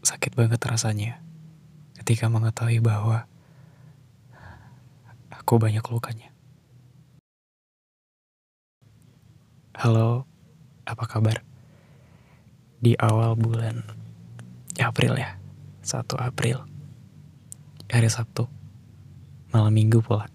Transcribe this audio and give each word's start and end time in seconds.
sakit 0.00 0.32
banget 0.32 0.60
rasanya 0.64 1.20
ketika 2.00 2.32
mengetahui 2.32 2.80
bahwa 2.80 3.28
aku 5.28 5.60
banyak 5.60 5.84
lukanya. 5.84 6.32
Halo, 9.76 10.24
apa 10.84 11.04
kabar? 11.04 11.44
Di 12.80 12.96
awal 12.96 13.36
bulan 13.36 13.84
April 14.80 15.20
ya, 15.20 15.36
1 15.84 16.16
April, 16.16 16.64
hari 17.92 18.08
Sabtu, 18.08 18.48
malam 19.52 19.72
minggu 19.72 20.00
pula. 20.00 20.28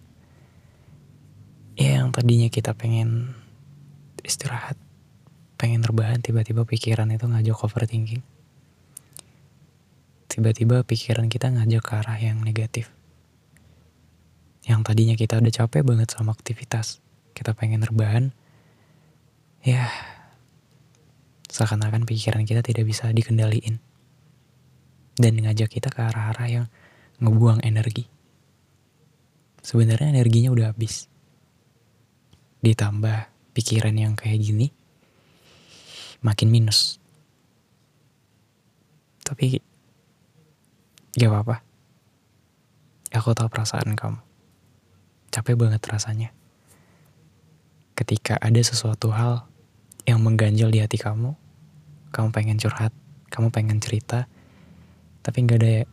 Ya 1.73 2.01
yang 2.01 2.13
tadinya 2.13 2.49
kita 2.53 2.77
pengen 2.77 3.33
istirahat, 4.21 4.77
pengen 5.57 5.81
rebahan, 5.81 6.21
tiba-tiba 6.21 6.65
pikiran 6.65 7.09
itu 7.09 7.25
ngajak 7.25 7.57
overthinking 7.65 8.21
tiba-tiba 10.35 10.83
pikiran 10.83 11.31
kita 11.31 11.47
ngajak 11.47 11.79
ke 11.79 11.93
arah 11.95 12.19
yang 12.19 12.43
negatif. 12.43 12.91
Yang 14.67 14.83
tadinya 14.83 15.15
kita 15.15 15.39
udah 15.39 15.53
capek 15.63 15.87
banget 15.87 16.11
sama 16.11 16.35
aktivitas, 16.35 16.99
kita 17.31 17.55
pengen 17.55 17.79
rebahan, 17.79 18.35
ya 19.63 19.87
seakan-akan 21.47 22.03
pikiran 22.03 22.43
kita 22.43 22.59
tidak 22.59 22.83
bisa 22.83 23.07
dikendaliin. 23.15 23.79
Dan 25.15 25.39
ngajak 25.39 25.71
kita 25.71 25.87
ke 25.87 26.03
arah-arah 26.03 26.47
yang 26.51 26.65
ngebuang 27.23 27.63
energi. 27.63 28.03
Sebenarnya 29.63 30.19
energinya 30.19 30.51
udah 30.51 30.75
habis. 30.75 31.07
Ditambah 32.59 33.31
pikiran 33.55 33.95
yang 33.95 34.19
kayak 34.19 34.43
gini, 34.43 34.67
makin 36.19 36.51
minus. 36.51 36.99
Tapi 39.23 39.74
Gak 41.15 41.31
apa-apa. 41.31 41.63
Aku 43.15 43.31
tahu 43.31 43.47
perasaan 43.47 43.95
kamu. 43.95 44.19
Capek 45.31 45.55
banget 45.55 45.79
rasanya. 45.87 46.35
Ketika 47.95 48.35
ada 48.35 48.59
sesuatu 48.59 49.15
hal 49.15 49.47
yang 50.03 50.19
mengganjal 50.19 50.67
di 50.67 50.83
hati 50.83 50.99
kamu, 50.99 51.31
kamu 52.11 52.27
pengen 52.35 52.59
curhat, 52.59 52.91
kamu 53.31 53.47
pengen 53.55 53.79
cerita, 53.79 54.27
tapi 55.23 55.47
gak 55.47 55.63
ada 55.63 55.87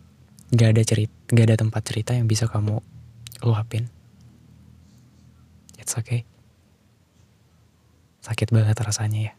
gak 0.50 0.70
ada 0.74 0.82
cerita, 0.82 1.14
gak 1.30 1.46
ada 1.46 1.56
tempat 1.56 1.82
cerita 1.86 2.12
yang 2.18 2.26
bisa 2.26 2.50
kamu 2.50 2.82
luapin. 3.46 3.86
It's 5.78 5.94
okay. 5.94 6.26
Sakit 8.22 8.50
banget 8.50 8.74
rasanya 8.78 9.30
ya. 9.30 9.34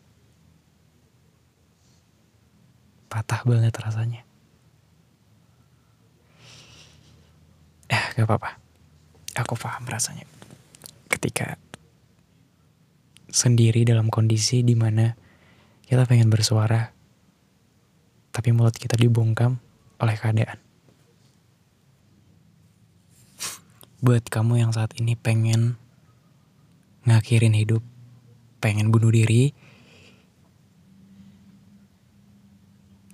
Patah 3.11 3.43
banget 3.43 3.75
rasanya. 3.75 4.23
Gak 8.13 8.29
apa-apa. 8.29 8.61
Aku 9.37 9.57
paham 9.57 9.89
rasanya. 9.89 10.29
Ketika 11.09 11.57
sendiri 13.33 13.81
dalam 13.81 14.13
kondisi 14.13 14.61
di 14.61 14.77
mana 14.77 15.17
kita 15.89 16.05
pengen 16.05 16.29
bersuara, 16.29 16.93
tapi 18.29 18.49
mulut 18.53 18.77
kita 18.77 18.93
dibungkam 18.93 19.57
oleh 19.97 20.13
keadaan. 20.17 20.61
Buat 24.03 24.27
kamu 24.27 24.61
yang 24.61 24.71
saat 24.75 24.93
ini 24.99 25.15
pengen 25.15 25.79
ngakhirin 27.07 27.55
hidup, 27.55 27.81
pengen 28.59 28.91
bunuh 28.91 29.09
diri, 29.09 29.55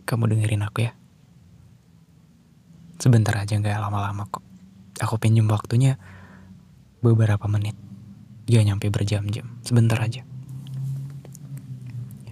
kamu 0.10 0.34
dengerin 0.34 0.66
aku 0.66 0.90
ya. 0.90 0.98
Sebentar 2.98 3.38
aja 3.38 3.54
gak 3.56 3.80
lama-lama 3.80 4.26
kok. 4.28 4.49
Aku 5.00 5.16
pinjam 5.16 5.48
waktunya 5.48 5.96
beberapa 7.00 7.48
menit. 7.48 7.76
Gak 8.50 8.66
nyampe 8.66 8.92
berjam-jam, 8.92 9.48
sebentar 9.64 9.96
aja. 10.02 10.28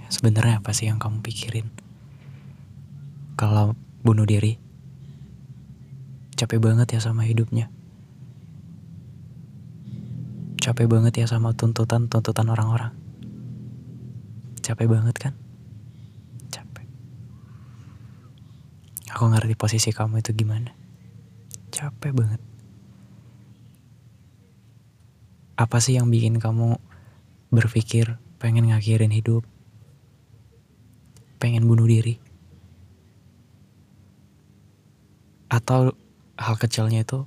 Sebenarnya 0.08 0.60
apa 0.60 0.72
sih 0.76 0.88
yang 0.88 1.00
kamu 1.00 1.24
pikirin? 1.24 1.68
Kalau 3.38 3.78
bunuh 4.02 4.26
diri, 4.26 4.58
capek 6.34 6.58
banget 6.58 6.98
ya 6.98 7.00
sama 7.00 7.24
hidupnya. 7.28 7.70
Capek 10.58 10.90
banget 10.90 11.24
ya 11.24 11.26
sama 11.30 11.54
tuntutan-tuntutan 11.56 12.50
orang-orang. 12.52 12.92
Capek 14.66 14.90
banget 14.90 15.16
kan? 15.16 15.34
Capek. 16.52 16.88
Aku 19.16 19.32
ngerti 19.32 19.56
posisi 19.56 19.96
kamu 19.96 20.20
itu 20.20 20.36
gimana. 20.36 20.74
Capek 21.72 22.12
banget. 22.12 22.42
Apa 25.58 25.82
sih 25.82 25.98
yang 25.98 26.14
bikin 26.14 26.38
kamu 26.38 26.78
berpikir 27.50 28.22
pengen 28.38 28.70
ngakhirin 28.70 29.10
hidup? 29.10 29.42
Pengen 31.42 31.66
bunuh 31.66 31.90
diri? 31.90 32.22
Atau 35.50 35.98
hal 36.38 36.56
kecilnya 36.62 37.02
itu 37.02 37.26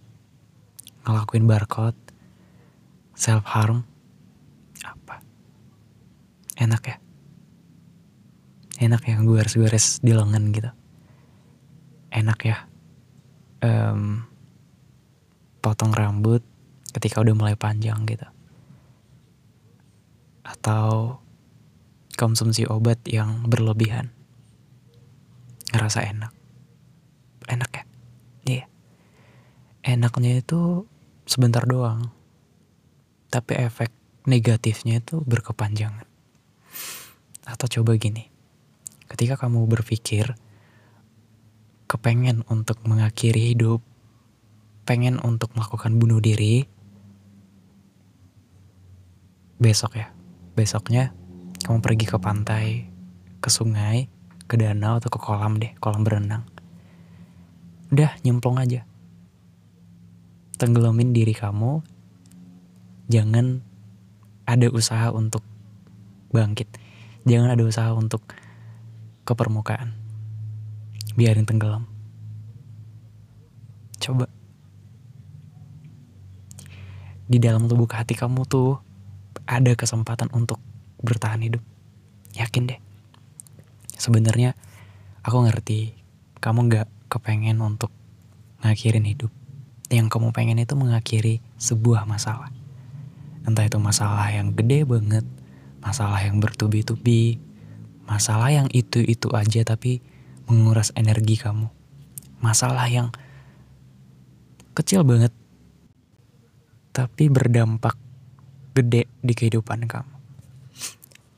ngelakuin 1.02 1.50
barcode, 1.50 1.98
self 3.18 3.42
harm, 3.50 3.82
apa? 4.86 5.18
Enak 6.54 6.82
ya? 6.86 6.96
Enak 8.78 9.02
ya 9.10 9.18
gue 9.18 9.38
harus 9.42 9.58
beres 9.58 9.86
di 9.98 10.14
lengan 10.14 10.54
gitu. 10.54 10.70
Enak 12.14 12.40
ya? 12.46 12.58
Um, 13.60 14.24
potong 15.58 15.90
rambut 15.92 16.46
ketika 16.90 17.22
udah 17.22 17.34
mulai 17.34 17.56
panjang 17.56 18.02
gitu. 18.06 18.26
Atau 20.42 21.22
konsumsi 22.18 22.66
obat 22.66 23.00
yang 23.06 23.46
berlebihan. 23.46 24.10
Ngerasa 25.70 26.04
enak. 26.04 26.32
Enak 27.46 27.70
ya? 27.70 27.84
Iya. 28.44 28.64
Enaknya 29.86 30.42
itu 30.42 30.84
sebentar 31.24 31.62
doang. 31.64 32.10
Tapi 33.30 33.54
efek 33.62 33.94
negatifnya 34.26 34.98
itu 34.98 35.22
berkepanjangan. 35.22 36.06
Atau 37.46 37.80
coba 37.80 37.94
gini. 37.96 38.26
Ketika 39.06 39.38
kamu 39.38 39.66
berpikir 39.70 40.34
kepengen 41.90 42.46
untuk 42.46 42.78
mengakhiri 42.86 43.54
hidup, 43.54 43.82
pengen 44.86 45.18
untuk 45.22 45.50
melakukan 45.58 45.98
bunuh 45.98 46.22
diri, 46.22 46.66
besok 49.60 50.00
ya. 50.00 50.08
Besoknya 50.56 51.12
kamu 51.62 51.84
pergi 51.84 52.08
ke 52.08 52.16
pantai 52.16 52.88
ke 53.44 53.48
sungai 53.52 54.08
ke 54.48 54.56
danau 54.56 54.98
atau 54.98 55.12
ke 55.12 55.20
kolam 55.20 55.60
deh 55.60 55.76
kolam 55.78 56.02
berenang. 56.02 56.48
Udah 57.92 58.16
nyemplung 58.24 58.56
aja. 58.56 58.88
Tenggelamin 60.56 61.12
diri 61.12 61.36
kamu. 61.36 61.84
Jangan 63.12 63.60
ada 64.48 64.66
usaha 64.72 65.12
untuk 65.12 65.44
bangkit. 66.32 66.66
Jangan 67.28 67.52
ada 67.54 67.62
usaha 67.62 67.90
untuk 67.92 68.24
ke 69.28 69.32
permukaan. 69.36 69.92
Biarin 71.14 71.44
tenggelam. 71.44 71.84
Coba. 74.00 74.26
Di 77.30 77.38
dalam 77.38 77.70
lubuk 77.70 77.94
hati 77.94 78.18
kamu 78.18 78.42
tuh 78.46 78.89
ada 79.50 79.74
kesempatan 79.74 80.30
untuk 80.30 80.62
bertahan 81.02 81.42
hidup. 81.42 81.62
Yakin 82.38 82.70
deh. 82.70 82.80
Sebenarnya 83.98 84.54
aku 85.26 85.42
ngerti 85.42 85.98
kamu 86.38 86.70
gak 86.70 86.88
kepengen 87.10 87.58
untuk 87.58 87.90
ngakhirin 88.62 89.02
hidup. 89.02 89.34
Yang 89.90 90.06
kamu 90.06 90.30
pengen 90.30 90.62
itu 90.62 90.78
mengakhiri 90.78 91.42
sebuah 91.58 92.06
masalah. 92.06 92.54
Entah 93.42 93.66
itu 93.66 93.82
masalah 93.82 94.30
yang 94.30 94.54
gede 94.54 94.86
banget, 94.86 95.26
masalah 95.82 96.22
yang 96.22 96.38
bertubi-tubi, 96.38 97.42
masalah 98.06 98.54
yang 98.54 98.70
itu-itu 98.70 99.34
aja 99.34 99.66
tapi 99.66 99.98
menguras 100.46 100.94
energi 100.94 101.34
kamu. 101.34 101.66
Masalah 102.38 102.86
yang 102.86 103.10
kecil 104.78 105.02
banget 105.02 105.34
tapi 106.94 107.28
berdampak 107.28 107.99
gede 108.80 109.04
di 109.20 109.32
kehidupan 109.36 109.84
kamu. 109.84 110.16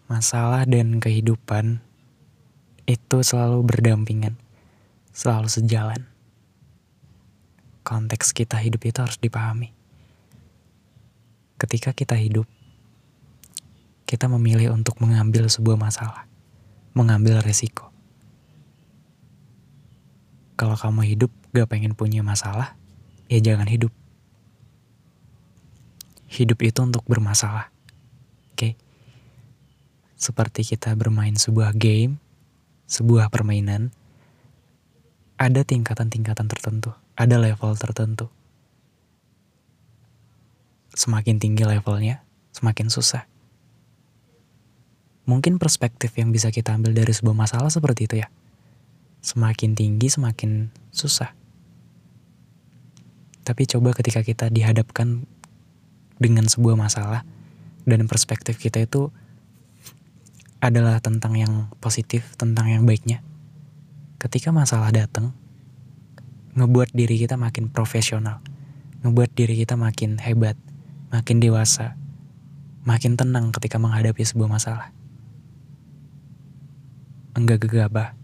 Masalah 0.06 0.62
dan 0.68 1.02
kehidupan 1.02 1.82
itu 2.86 3.18
selalu 3.22 3.66
berdampingan, 3.66 4.38
selalu 5.10 5.50
sejalan. 5.50 6.06
Konteks 7.82 8.30
kita 8.30 8.62
hidup 8.62 8.86
itu 8.86 8.98
harus 9.02 9.18
dipahami. 9.18 9.74
Ketika 11.58 11.90
kita 11.94 12.14
hidup, 12.14 12.46
kita 14.06 14.28
memilih 14.30 14.74
untuk 14.74 14.98
mengambil 15.02 15.50
sebuah 15.50 15.78
masalah, 15.78 16.28
mengambil 16.94 17.42
resiko. 17.42 17.90
Kalau 20.54 20.76
kamu 20.78 21.16
hidup 21.16 21.30
gak 21.50 21.66
pengen 21.66 21.96
punya 21.96 22.22
masalah, 22.22 22.78
ya 23.26 23.40
jangan 23.42 23.66
hidup. 23.66 23.90
Hidup 26.32 26.64
itu 26.64 26.80
untuk 26.80 27.04
bermasalah. 27.04 27.68
Oke? 28.56 28.56
Okay? 28.56 28.72
Seperti 30.16 30.64
kita 30.64 30.96
bermain 30.96 31.36
sebuah 31.36 31.76
game, 31.76 32.16
sebuah 32.88 33.28
permainan, 33.28 33.92
ada 35.36 35.60
tingkatan-tingkatan 35.66 36.48
tertentu, 36.48 36.94
ada 37.18 37.36
level 37.36 37.76
tertentu. 37.76 38.32
Semakin 40.96 41.36
tinggi 41.42 41.68
levelnya, 41.68 42.24
semakin 42.54 42.88
susah. 42.88 43.28
Mungkin 45.26 45.58
perspektif 45.58 46.14
yang 46.18 46.30
bisa 46.30 46.48
kita 46.54 46.74
ambil 46.74 46.94
dari 46.94 47.10
sebuah 47.10 47.36
masalah 47.36 47.68
seperti 47.68 48.06
itu 48.06 48.22
ya. 48.22 48.28
Semakin 49.22 49.74
tinggi, 49.74 50.10
semakin 50.10 50.70
susah. 50.94 51.34
Tapi 53.42 53.62
coba 53.66 53.90
ketika 53.94 54.22
kita 54.22 54.46
dihadapkan 54.50 55.26
dengan 56.22 56.46
sebuah 56.46 56.78
masalah 56.78 57.26
dan 57.82 58.06
perspektif 58.06 58.62
kita 58.62 58.86
itu 58.86 59.10
adalah 60.62 61.02
tentang 61.02 61.34
yang 61.34 61.66
positif, 61.82 62.38
tentang 62.38 62.70
yang 62.70 62.86
baiknya. 62.86 63.18
Ketika 64.22 64.54
masalah 64.54 64.94
datang, 64.94 65.34
ngebuat 66.54 66.94
diri 66.94 67.18
kita 67.18 67.34
makin 67.34 67.66
profesional, 67.66 68.38
ngebuat 69.02 69.34
diri 69.34 69.58
kita 69.58 69.74
makin 69.74 70.22
hebat, 70.22 70.54
makin 71.10 71.42
dewasa, 71.42 71.98
makin 72.86 73.18
tenang 73.18 73.50
ketika 73.50 73.82
menghadapi 73.82 74.22
sebuah 74.22 74.46
masalah. 74.46 74.94
Enggak 77.34 77.66
gegabah, 77.66 78.14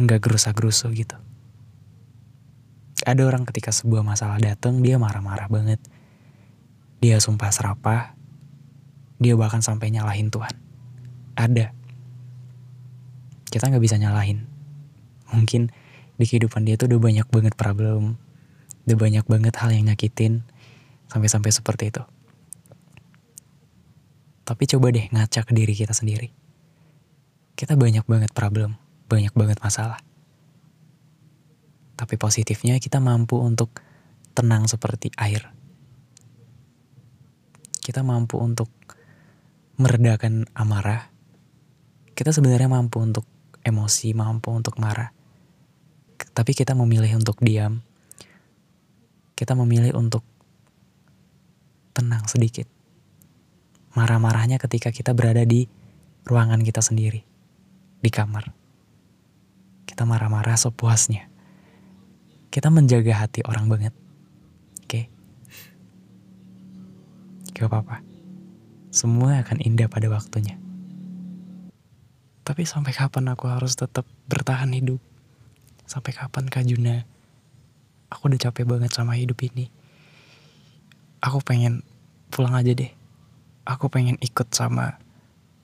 enggak 0.00 0.24
gerusa-gerusu 0.24 0.88
gitu 0.96 1.20
ada 3.02 3.22
orang 3.26 3.42
ketika 3.48 3.74
sebuah 3.74 4.06
masalah 4.06 4.38
datang 4.38 4.78
dia 4.78 4.94
marah-marah 4.98 5.50
banget. 5.50 5.82
Dia 7.02 7.18
sumpah 7.18 7.50
serapah. 7.50 8.14
Dia 9.18 9.34
bahkan 9.34 9.58
sampai 9.58 9.90
nyalahin 9.90 10.30
Tuhan. 10.30 10.54
Ada. 11.34 11.74
Kita 13.50 13.68
nggak 13.70 13.82
bisa 13.82 13.98
nyalahin. 13.98 14.46
Mungkin 15.34 15.74
di 16.14 16.24
kehidupan 16.28 16.62
dia 16.62 16.78
tuh 16.78 16.94
udah 16.94 17.00
banyak 17.02 17.26
banget 17.26 17.54
problem. 17.58 18.20
Udah 18.86 18.98
banyak 18.98 19.24
banget 19.26 19.54
hal 19.58 19.74
yang 19.74 19.90
nyakitin. 19.90 20.46
Sampai-sampai 21.10 21.50
seperti 21.50 21.90
itu. 21.90 22.02
Tapi 24.46 24.62
coba 24.70 24.94
deh 24.94 25.06
ngaca 25.10 25.40
ke 25.42 25.52
diri 25.54 25.74
kita 25.74 25.94
sendiri. 25.94 26.30
Kita 27.58 27.74
banyak 27.74 28.06
banget 28.06 28.30
problem. 28.30 28.78
Banyak 29.10 29.34
banget 29.34 29.58
masalah 29.58 29.98
tapi 32.02 32.18
positifnya 32.18 32.82
kita 32.82 32.98
mampu 32.98 33.38
untuk 33.38 33.78
tenang 34.34 34.66
seperti 34.66 35.14
air. 35.22 35.54
Kita 37.78 38.02
mampu 38.02 38.42
untuk 38.42 38.66
meredakan 39.78 40.50
amarah. 40.50 41.14
Kita 42.10 42.34
sebenarnya 42.34 42.66
mampu 42.66 42.98
untuk 42.98 43.22
emosi, 43.62 44.18
mampu 44.18 44.50
untuk 44.50 44.82
marah. 44.82 45.14
Tapi 46.18 46.50
kita 46.58 46.74
memilih 46.74 47.22
untuk 47.22 47.38
diam. 47.38 47.86
Kita 49.38 49.54
memilih 49.54 49.94
untuk 49.94 50.26
tenang 51.94 52.26
sedikit. 52.26 52.66
Marah-marahnya 53.94 54.58
ketika 54.58 54.90
kita 54.90 55.14
berada 55.14 55.46
di 55.46 55.70
ruangan 56.26 56.66
kita 56.66 56.82
sendiri, 56.82 57.22
di 58.02 58.10
kamar. 58.10 58.50
Kita 59.86 60.02
marah-marah 60.02 60.58
sepuasnya 60.58 61.31
kita 62.52 62.68
menjaga 62.68 63.24
hati 63.24 63.40
orang 63.48 63.64
banget. 63.64 63.96
Oke. 64.84 65.08
Okay? 67.48 67.56
Gak 67.56 67.72
apa-apa. 67.72 68.04
Semua 68.92 69.40
akan 69.40 69.64
indah 69.64 69.88
pada 69.88 70.12
waktunya. 70.12 70.60
Tapi 72.44 72.68
sampai 72.68 72.92
kapan 72.92 73.32
aku 73.32 73.48
harus 73.48 73.72
tetap 73.72 74.04
bertahan 74.28 74.68
hidup? 74.76 75.00
Sampai 75.88 76.12
kapan 76.12 76.52
Kak 76.52 76.68
Juna? 76.68 77.08
Aku 78.12 78.28
udah 78.28 78.36
capek 78.36 78.68
banget 78.68 78.92
sama 78.92 79.16
hidup 79.16 79.40
ini. 79.48 79.72
Aku 81.24 81.40
pengen 81.40 81.80
pulang 82.28 82.52
aja 82.52 82.76
deh. 82.76 82.92
Aku 83.64 83.88
pengen 83.88 84.20
ikut 84.20 84.52
sama 84.52 85.00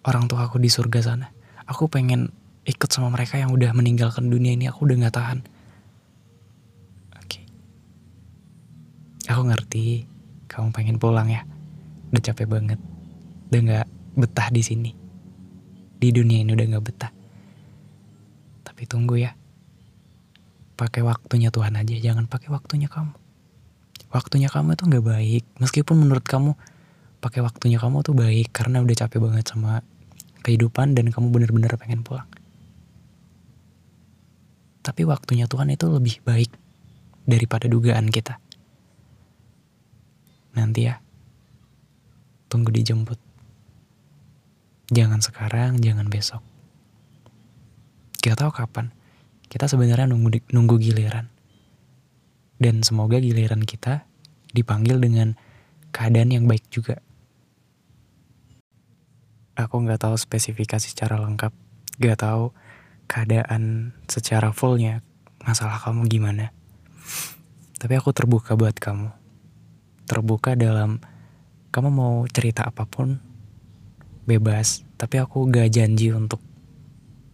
orang 0.09 0.25
tua 0.25 0.49
aku 0.49 0.57
di 0.57 0.73
surga 0.73 1.05
sana. 1.05 1.29
Aku 1.69 1.93
pengen 1.93 2.33
ikut 2.65 2.89
sama 2.89 3.13
mereka 3.13 3.37
yang 3.37 3.53
udah 3.53 3.77
meninggalkan 3.77 4.33
dunia 4.33 4.57
ini. 4.57 4.73
Aku 4.73 4.89
udah 4.89 4.97
gak 5.05 5.21
tahan 5.21 5.58
Aku 9.29 9.45
ngerti 9.45 10.09
kamu 10.49 10.73
pengen 10.73 10.97
pulang 10.97 11.29
ya. 11.29 11.45
Udah 12.09 12.23
capek 12.33 12.49
banget. 12.49 12.81
Udah 13.53 13.61
gak 13.61 13.87
betah 14.17 14.49
di 14.49 14.65
sini. 14.65 14.91
Di 16.01 16.09
dunia 16.09 16.41
ini 16.41 16.57
udah 16.57 16.67
gak 16.73 16.85
betah. 16.89 17.13
Tapi 18.65 18.89
tunggu 18.89 19.21
ya. 19.21 19.37
Pakai 20.81 21.05
waktunya 21.05 21.53
Tuhan 21.53 21.77
aja, 21.77 21.93
jangan 22.01 22.25
pakai 22.25 22.49
waktunya 22.49 22.89
kamu. 22.89 23.13
Waktunya 24.09 24.49
kamu 24.49 24.81
itu 24.81 24.85
gak 24.89 25.05
baik. 25.05 25.45
Meskipun 25.61 26.01
menurut 26.01 26.25
kamu 26.25 26.57
pakai 27.21 27.45
waktunya 27.45 27.77
kamu 27.77 28.01
tuh 28.01 28.17
baik 28.17 28.49
karena 28.55 28.81
udah 28.81 28.97
capek 28.97 29.21
banget 29.21 29.45
sama 29.45 29.85
kehidupan 30.41 30.97
dan 30.97 31.13
kamu 31.13 31.29
bener-bener 31.29 31.69
pengen 31.77 32.01
pulang. 32.01 32.25
Tapi 34.81 35.05
waktunya 35.05 35.45
Tuhan 35.45 35.69
itu 35.69 35.85
lebih 35.93 36.25
baik 36.25 36.49
daripada 37.29 37.69
dugaan 37.69 38.09
kita. 38.09 38.41
Nanti 40.57 40.89
ya. 40.89 41.01
Tunggu 42.49 42.73
dijemput. 42.73 43.21
Jangan 44.89 45.21
sekarang, 45.21 45.85
jangan 45.85 46.09
besok. 46.09 46.41
Gak 48.25 48.41
tahu 48.41 48.51
kapan. 48.53 48.89
Kita 49.49 49.69
sebenarnya 49.69 50.09
nunggu 50.09 50.49
nunggu 50.53 50.81
giliran. 50.81 51.29
Dan 52.57 52.81
semoga 52.81 53.21
giliran 53.21 53.63
kita 53.63 54.09
dipanggil 54.57 54.97
dengan 54.99 55.37
keadaan 55.93 56.33
yang 56.33 56.45
baik 56.49 56.65
juga. 56.73 57.05
Aku 59.59 59.83
nggak 59.83 60.07
tahu 60.07 60.15
spesifikasi 60.15 60.87
secara 60.87 61.19
lengkap, 61.19 61.51
gak 61.99 62.23
tahu 62.23 62.55
keadaan 63.11 63.91
secara 64.07 64.55
fullnya 64.55 65.03
masalah 65.43 65.83
kamu 65.83 66.07
gimana. 66.07 66.55
Tapi 67.79 67.99
aku 67.99 68.15
terbuka 68.15 68.55
buat 68.55 68.79
kamu 68.79 69.18
terbuka 70.09 70.57
dalam 70.57 70.99
kamu 71.69 71.89
mau 71.93 72.15
cerita 72.33 72.65
apa 72.65 72.89
pun 72.89 73.21
bebas. 74.25 74.89
Tapi 74.97 75.21
aku 75.21 75.47
gak 75.53 75.69
janji 75.69 76.11
untuk 76.11 76.41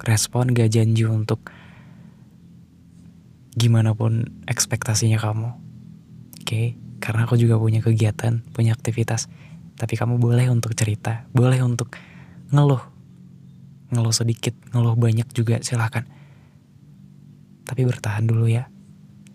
respon 0.03 0.51
gak 0.51 0.75
janji 0.75 1.07
untuk 1.07 1.39
gimana 3.55 3.95
pun 3.95 4.43
ekspektasinya 4.51 5.23
kamu. 5.23 5.51
Oke? 6.43 6.45
Okay? 6.45 6.69
karena 7.05 7.29
aku 7.29 7.37
juga 7.37 7.61
punya 7.61 7.85
kegiatan 7.85 8.41
punya 8.57 8.73
aktivitas. 8.73 9.29
Tapi 9.75 9.95
kamu 9.99 10.17
boleh 10.17 10.49
untuk 10.49 10.73
cerita 10.73 11.29
boleh 11.31 11.61
untuk 11.63 11.95
ngeluh. 12.51 12.81
Ngeluh 13.95 14.15
sedikit 14.17 14.57
ngeluh 14.73 14.99
banyak 14.99 15.29
juga 15.31 15.61
silahkan 15.61 16.09
tapi 17.65 17.85
bertahan 17.89 18.25
dulu 18.29 18.49
ya. 18.49 18.69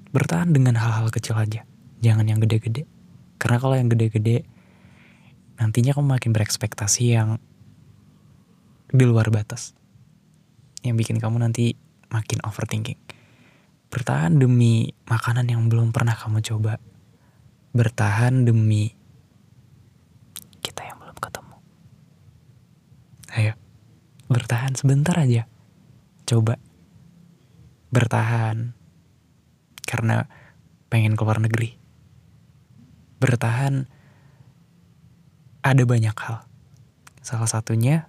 Bertahan 0.09 0.53
dengan 0.53 0.77
hal-hal 0.77 1.09
kecil 1.13 1.37
aja. 1.37 1.65
Jangan 2.01 2.25
yang 2.25 2.41
gede-gede 2.41 2.98
karena 3.39 3.57
kalau 3.57 3.79
yang 3.79 3.87
gede-gede 3.87 4.43
nantinya 5.55 5.95
kamu 5.95 6.19
makin 6.19 6.31
berekspektasi 6.35 7.15
yang 7.15 7.39
di 8.91 9.03
luar 9.07 9.31
batas. 9.31 9.71
Yang 10.83 11.07
bikin 11.07 11.17
kamu 11.23 11.39
nanti 11.39 11.79
makin 12.11 12.43
overthinking. 12.43 12.99
Bertahan 13.89 14.37
demi 14.37 14.91
makanan 15.07 15.47
yang 15.47 15.71
belum 15.71 15.95
pernah 15.95 16.13
kamu 16.19 16.43
coba. 16.43 16.83
Bertahan 17.71 18.43
demi 18.43 18.91
kita 20.59 20.83
yang 20.83 20.99
belum 20.99 21.17
ketemu. 21.17 21.55
Ayo, 23.39 23.53
bertahan 24.27 24.73
sebentar 24.75 25.15
aja. 25.15 25.47
Coba. 26.27 26.59
Bertahan. 27.89 28.75
Karena 29.83 30.27
pengen 30.89 31.17
keluar 31.17 31.41
negeri 31.41 31.79
bertahan 33.19 33.87
ada 35.59 35.83
banyak 35.83 36.15
hal. 36.15 36.47
Salah 37.19 37.51
satunya 37.51 38.07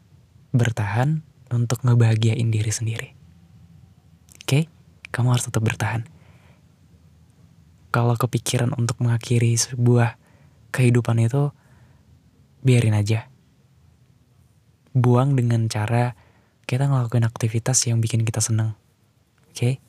bertahan 0.54 1.26
untuk 1.50 1.82
ngebahagiain 1.82 2.48
diri 2.48 2.72
sendiri. 2.72 3.08
Oke, 4.46 4.70
kamu 5.10 5.34
harus 5.34 5.46
tetap 5.46 5.62
bertahan. 5.66 6.06
Kalau 7.90 8.14
kepikiran 8.14 8.70
untuk 8.78 9.02
mengakhiri 9.02 9.58
sebuah 9.58 10.14
kehidupan 10.70 11.18
itu, 11.26 11.50
biarin 12.62 12.94
aja. 12.94 13.26
Buang 14.94 15.34
dengan 15.34 15.66
cara 15.66 16.14
kita 16.70 16.86
ngelakuin 16.86 17.26
aktivitas 17.26 17.82
yang 17.90 17.98
bikin 17.98 18.22
kita 18.22 18.38
seneng. 18.38 18.78
Okay? 19.50 19.82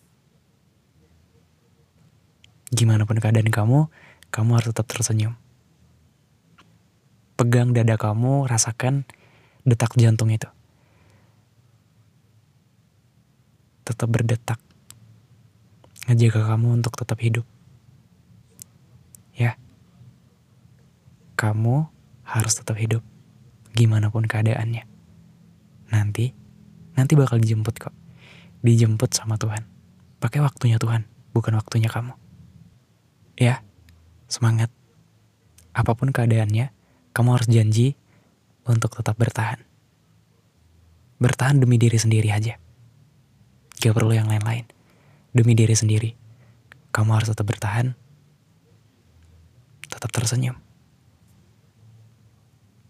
Gimana 2.74 3.06
pun 3.06 3.22
keadaan 3.22 3.54
kamu, 3.54 3.86
kamu 4.32 4.58
harus 4.58 4.72
tetap 4.72 4.88
tersenyum. 4.88 5.36
Pegang 7.36 7.76
dada 7.76 8.00
kamu, 8.00 8.48
rasakan 8.48 9.04
detak 9.68 9.92
jantung 10.00 10.32
itu. 10.32 10.48
Tetap 13.84 14.08
berdetak. 14.08 14.58
Ngejaga 16.08 16.56
kamu 16.56 16.80
untuk 16.80 16.96
tetap 16.96 17.20
hidup. 17.20 17.44
Ya. 19.36 19.60
Kamu 21.36 21.92
harus 22.24 22.54
tetap 22.56 22.80
hidup. 22.80 23.04
Gimana 23.76 24.08
pun 24.08 24.24
keadaannya. 24.24 24.88
Nanti, 25.92 26.32
nanti 26.96 27.14
bakal 27.20 27.44
dijemput 27.44 27.76
kok. 27.84 27.96
Dijemput 28.64 29.12
sama 29.12 29.36
Tuhan. 29.36 29.68
Pakai 30.24 30.40
waktunya 30.40 30.80
Tuhan, 30.80 31.04
bukan 31.36 31.58
waktunya 31.58 31.90
kamu. 31.90 32.14
Ya, 33.36 33.66
semangat. 34.32 34.72
Apa 35.76 35.92
pun 35.92 36.16
keadaannya, 36.16 36.72
kamu 37.12 37.30
harus 37.36 37.48
janji 37.52 38.00
untuk 38.64 38.96
tetap 38.96 39.20
bertahan. 39.20 39.60
Bertahan 41.20 41.60
demi 41.60 41.76
diri 41.76 42.00
sendiri 42.00 42.32
aja. 42.32 42.56
Gak 43.78 43.94
perlu 43.94 44.16
yang 44.16 44.32
lain-lain. 44.32 44.66
Demi 45.36 45.54
diri 45.54 45.76
sendiri. 45.76 46.16
Kamu 46.96 47.12
harus 47.14 47.30
tetap 47.30 47.46
bertahan. 47.46 47.94
Tetap 49.92 50.10
tersenyum. 50.10 50.71